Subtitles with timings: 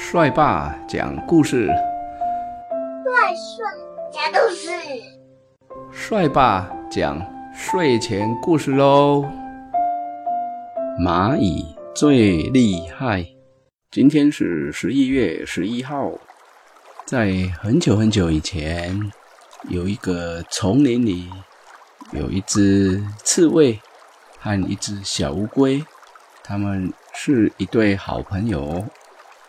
[0.00, 3.66] 帅爸讲故事，帅帅
[4.12, 4.70] 讲故事，
[5.92, 7.20] 帅爸讲
[7.52, 9.28] 睡前故事喽。
[11.04, 13.26] 蚂蚁最厉害。
[13.90, 16.12] 今天是十一月十一号，
[17.04, 19.12] 在很久很久以前，
[19.68, 21.28] 有一个丛林里，
[22.12, 23.78] 有一只刺猬
[24.38, 25.84] 和一只小乌龟，
[26.44, 28.86] 他们是一对好朋友。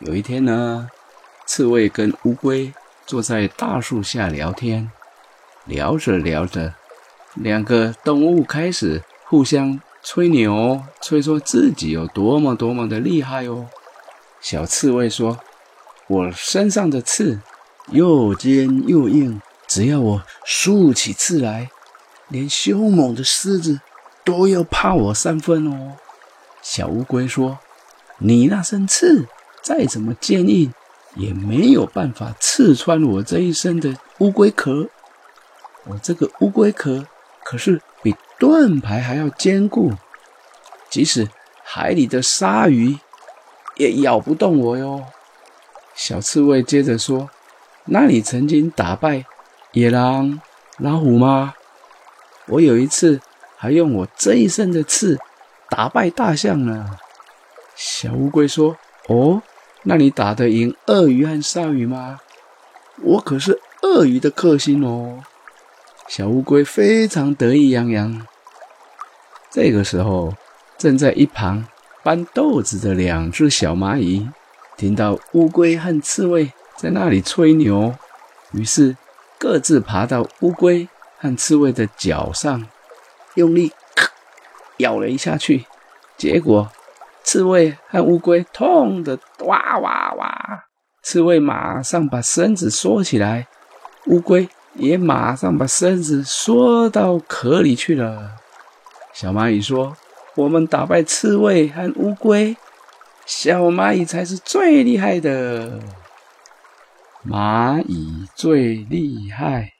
[0.00, 0.90] 有一天呢，
[1.46, 2.72] 刺猬跟乌龟
[3.06, 4.90] 坐在大树下聊天，
[5.66, 6.74] 聊着聊着，
[7.34, 13.68] 两个动物开始互相吹牛，吹说自己有多么多么的厉害哦。
[14.40, 15.38] 小刺猬说
[16.08, 17.40] ：“我身上的刺
[17.88, 21.70] 又尖又硬，只要我竖起刺来，
[22.28, 23.80] 连凶猛的狮子
[24.24, 25.96] 都要怕我三分哦。”
[26.60, 27.60] 小乌龟说
[28.18, 29.28] ：“你那身刺
[29.64, 30.72] 再怎么坚硬，
[31.16, 34.88] 也没有办法刺穿我这一身的乌龟壳。
[35.86, 37.06] 我这个乌龟壳
[37.42, 39.92] 可是比盾牌还要坚固，
[40.88, 41.28] 即使
[41.64, 42.96] 海里的鲨鱼。”
[43.76, 45.04] 也咬不动我哟。
[45.96, 47.28] 小刺猬接着说
[47.86, 49.24] ：“那你曾经打败
[49.72, 50.40] 野狼、
[50.78, 51.54] 老虎吗？
[52.46, 53.20] 我有一次
[53.56, 55.18] 还用我这一身的刺
[55.68, 56.98] 打败大象呢。”
[57.74, 58.76] 小乌龟说
[59.10, 59.42] ：“哦，
[59.84, 62.20] 那你打得赢鳄鱼和鲨鱼吗？
[63.02, 65.22] 我可是鳄鱼的克星哦。”
[66.08, 68.26] 小乌龟非常得意洋洋。
[69.50, 70.34] 这个时候，
[70.76, 71.66] 正在一旁。
[72.02, 74.28] 搬豆子的两只小蚂蚁
[74.76, 77.94] 听到乌龟和刺猬在那里吹牛，
[78.52, 78.94] 于是
[79.38, 82.68] 各自爬到乌龟和刺猬的脚上，
[83.36, 83.72] 用力
[84.76, 85.64] 咬了一下去。
[86.18, 86.70] 结果，
[87.22, 90.64] 刺猬和乌龟痛的哇哇哇！
[91.02, 93.46] 刺猬马上把身子缩起来，
[94.06, 98.32] 乌龟也马上把身子缩到壳里去了。
[99.12, 99.96] 小蚂蚁说。
[100.36, 102.56] 我们打败刺猬和乌龟，
[103.24, 105.78] 小蚂蚁才是最厉害的。
[107.24, 109.70] 蚂蚁最厉害。